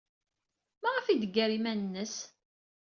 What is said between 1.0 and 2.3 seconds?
ay d-teggar iman-nnes?